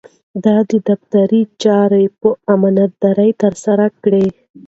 د 0.43 0.45
دفتر 0.89 1.29
چارې 1.63 2.03
په 2.19 2.29
امانتدارۍ 2.53 3.31
ترسره 3.41 3.87
کړئ. 4.03 4.27